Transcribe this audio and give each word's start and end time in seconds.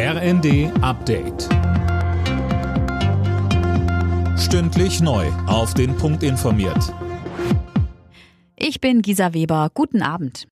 RND 0.00 0.70
Update. 0.80 1.48
Stündlich 4.38 5.00
neu. 5.00 5.26
Auf 5.48 5.74
den 5.74 5.96
Punkt 5.96 6.22
informiert. 6.22 6.94
Ich 8.54 8.80
bin 8.80 9.02
Gisa 9.02 9.34
Weber. 9.34 9.72
Guten 9.74 10.02
Abend. 10.02 10.46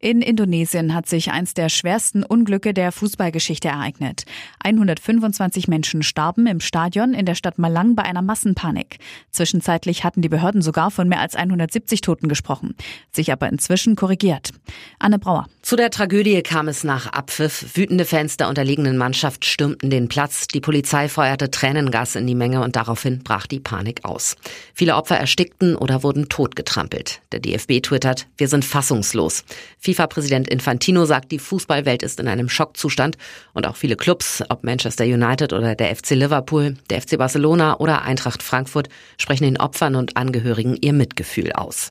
In 0.00 0.20
Indonesien 0.20 0.94
hat 0.94 1.08
sich 1.08 1.32
eins 1.32 1.54
der 1.54 1.70
schwersten 1.70 2.22
Unglücke 2.22 2.74
der 2.74 2.92
Fußballgeschichte 2.92 3.66
ereignet. 3.66 4.26
125 4.62 5.66
Menschen 5.66 6.02
starben 6.02 6.46
im 6.46 6.60
Stadion 6.60 7.14
in 7.14 7.24
der 7.24 7.34
Stadt 7.34 7.58
Malang 7.58 7.96
bei 7.96 8.04
einer 8.04 8.22
Massenpanik. 8.22 8.98
Zwischenzeitlich 9.30 10.04
hatten 10.04 10.20
die 10.20 10.28
Behörden 10.28 10.60
sogar 10.60 10.90
von 10.90 11.08
mehr 11.08 11.20
als 11.20 11.34
170 11.34 12.02
Toten 12.02 12.28
gesprochen, 12.28 12.76
sich 13.10 13.32
aber 13.32 13.48
inzwischen 13.48 13.96
korrigiert. 13.96 14.50
Anne 14.98 15.18
Brauer. 15.18 15.46
Zu 15.68 15.76
der 15.76 15.90
Tragödie 15.90 16.40
kam 16.40 16.66
es 16.68 16.82
nach 16.82 17.12
Abpfiff. 17.12 17.76
Wütende 17.76 18.06
Fans 18.06 18.38
der 18.38 18.48
unterlegenen 18.48 18.96
Mannschaft 18.96 19.44
stürmten 19.44 19.90
den 19.90 20.08
Platz. 20.08 20.46
Die 20.46 20.62
Polizei 20.62 21.10
feuerte 21.10 21.50
Tränengas 21.50 22.14
in 22.14 22.26
die 22.26 22.34
Menge 22.34 22.62
und 22.62 22.74
daraufhin 22.74 23.22
brach 23.22 23.46
die 23.46 23.60
Panik 23.60 24.02
aus. 24.02 24.36
Viele 24.72 24.96
Opfer 24.96 25.18
erstickten 25.18 25.76
oder 25.76 26.02
wurden 26.02 26.30
totgetrampelt. 26.30 27.20
Der 27.32 27.40
DFB 27.40 27.82
twittert, 27.82 28.26
wir 28.38 28.48
sind 28.48 28.64
fassungslos. 28.64 29.44
FIFA-Präsident 29.78 30.48
Infantino 30.48 31.04
sagt, 31.04 31.32
die 31.32 31.38
Fußballwelt 31.38 32.02
ist 32.02 32.18
in 32.18 32.28
einem 32.28 32.48
Schockzustand 32.48 33.18
und 33.52 33.66
auch 33.66 33.76
viele 33.76 33.96
Clubs, 33.96 34.42
ob 34.48 34.64
Manchester 34.64 35.04
United 35.04 35.52
oder 35.52 35.74
der 35.74 35.94
FC 35.94 36.12
Liverpool, 36.12 36.78
der 36.88 37.02
FC 37.02 37.18
Barcelona 37.18 37.78
oder 37.78 38.00
Eintracht 38.04 38.42
Frankfurt, 38.42 38.88
sprechen 39.18 39.44
den 39.44 39.58
Opfern 39.58 39.96
und 39.96 40.16
Angehörigen 40.16 40.78
ihr 40.80 40.94
Mitgefühl 40.94 41.52
aus. 41.52 41.90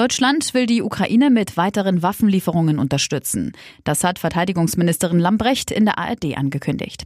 Deutschland 0.00 0.54
will 0.54 0.64
die 0.64 0.80
Ukraine 0.80 1.28
mit 1.28 1.58
weiteren 1.58 2.02
Waffenlieferungen 2.02 2.78
unterstützen. 2.78 3.52
Das 3.84 4.02
hat 4.02 4.18
Verteidigungsministerin 4.18 5.18
Lambrecht 5.18 5.70
in 5.70 5.84
der 5.84 5.98
ARD 5.98 6.38
angekündigt. 6.38 7.04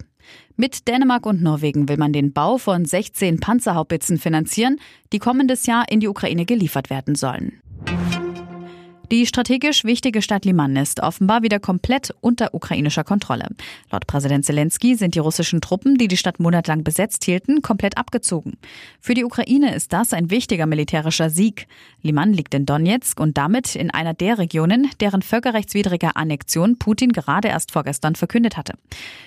Mit 0.57 0.87
Dänemark 0.87 1.27
und 1.27 1.43
Norwegen 1.43 1.89
will 1.89 1.97
man 1.97 2.13
den 2.13 2.33
Bau 2.33 2.57
von 2.57 2.85
16 2.85 3.41
Panzerhaubitzen 3.41 4.17
finanzieren, 4.17 4.79
die 5.13 5.19
kommendes 5.19 5.67
Jahr 5.67 5.91
in 5.91 5.99
die 5.99 6.07
Ukraine 6.07 6.45
geliefert 6.45 6.89
werden 6.89 7.17
sollen. 7.17 7.61
Die 9.11 9.27
strategisch 9.27 9.85
wichtige 9.85 10.23
Stadt 10.23 10.47
Liman 10.47 10.77
ist 10.77 11.01
offenbar 11.01 11.43
wieder 11.43 11.61
komplett 11.61 12.15
unter 12.23 12.55
ukrainischer 12.55 13.05
Kontrolle. 13.05 13.49
Laut 13.91 14.07
Präsident 14.07 14.47
Zelensky 14.47 14.95
sind 14.95 15.15
die 15.15 15.19
russischen 15.19 15.61
Truppen, 15.61 15.97
die 15.99 16.09
die 16.09 16.17
Stadt 16.17 16.41
monatelang 16.41 16.85
besetzt 16.85 17.25
hielten, 17.25 17.61
komplett 17.61 17.99
abgezogen. 17.99 18.55
Für 19.01 19.13
die 19.13 19.25
Ukraine 19.25 19.75
ist 19.75 19.93
das 19.93 20.15
ein 20.15 20.31
wichtiger 20.31 20.65
militärischer 20.65 21.29
Sieg. 21.29 21.67
Liman 22.01 22.33
liegt 22.33 22.55
in 22.55 22.65
Donetsk 22.65 23.21
und 23.21 23.37
damit 23.37 23.75
in 23.75 23.91
einer 23.91 24.15
der 24.15 24.39
Regionen, 24.39 24.91
deren 25.01 25.21
völkerrechtswidrige 25.21 26.17
Annexion 26.17 26.79
Putin 26.79 27.13
gerade 27.13 27.49
erst 27.49 27.73
vorgestern 27.73 28.15
verkündet 28.15 28.57
hatte. 28.57 28.73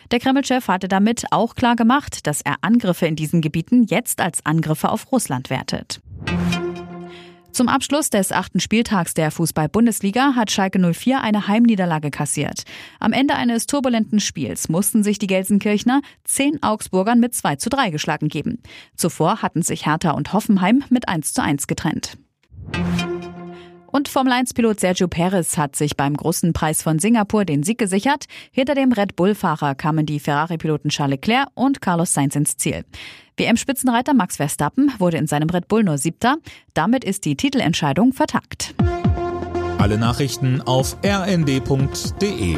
Der 0.10 0.20
Kreml-Chef 0.20 0.68
hatte 0.68 0.88
damit 0.88 1.26
auch 1.30 1.54
klar 1.54 1.76
gemacht, 1.76 2.26
dass 2.26 2.42
er 2.42 2.56
Angriffe 2.62 3.06
in 3.06 3.16
diesen 3.16 3.42
Gebieten 3.42 3.86
jetzt 3.88 4.22
als 4.22 4.44
Angriffe 4.44 4.90
auf 4.90 5.12
Russland 5.12 5.52
wertet. 5.52 6.02
Zum 7.58 7.70
Abschluss 7.70 8.12
des 8.12 8.32
achten 8.32 8.60
Spieltags 8.60 9.16
der 9.16 9.32
Fußball-Bundesliga 9.32 10.36
hat 10.36 10.52
Schalke 10.52 10.78
04 10.78 11.22
eine 11.22 11.48
Heimniederlage 11.48 12.12
kassiert. 12.12 12.66
Am 13.00 13.14
Ende 13.14 13.34
eines 13.34 13.66
turbulenten 13.66 14.20
Spiels 14.20 14.70
mussten 14.70 15.02
sich 15.02 15.18
die 15.18 15.26
Gelsenkirchner 15.26 16.02
zehn 16.24 16.62
Augsburgern 16.62 17.20
mit 17.20 17.34
2 17.34 17.56
zu 17.56 17.72
3 17.72 17.90
geschlagen 17.90 18.28
geben. 18.28 18.62
Zuvor 18.96 19.42
hatten 19.42 19.64
sich 19.64 19.88
Hertha 19.88 20.12
und 20.12 20.34
Hoffenheim 20.34 20.84
mit 20.92 21.10
1 21.10 21.34
zu 21.34 21.42
1 21.42 21.66
getrennt. 21.66 22.20
Und 23.88 24.10
Formel 24.10 24.34
1-Pilot 24.34 24.80
Sergio 24.80 25.08
Perez 25.08 25.58
hat 25.58 25.76
sich 25.76 25.96
beim 25.96 26.16
großen 26.16 26.54
Preis 26.54 26.84
von 26.84 27.00
Singapur 27.00 27.46
den 27.46 27.64
Sieg 27.64 27.78
gesichert. 27.78 28.26
Hinter 28.52 28.76
dem 28.76 28.92
Red 28.92 29.16
Bull-Fahrer 29.16 29.76
kamen 29.76 30.06
die 30.06 30.20
Ferrari-Piloten 30.20 30.90
Charles 30.90 31.16
Leclerc 31.16 31.48
und 31.56 31.82
Carlos 31.82 32.14
Sainz 32.14 32.36
ins 32.36 32.58
Ziel. 32.58 32.84
WM-Spitzenreiter 33.38 34.14
Max 34.14 34.38
Verstappen 34.38 34.92
wurde 34.98 35.18
in 35.18 35.28
seinem 35.28 35.50
Red 35.50 35.68
Bull 35.68 35.84
nur 35.84 35.98
Siebter. 35.98 36.38
Damit 36.74 37.04
ist 37.04 37.26
die 37.26 37.36
Titelentscheidung 37.36 38.14
vertagt. 38.14 38.76
Alle 39.78 39.98
Nachrichten 39.98 40.62
auf 40.62 40.98
rnd.de 41.06 42.58